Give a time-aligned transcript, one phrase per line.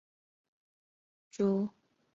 [0.03, 1.73] 侏儒蚺属而设。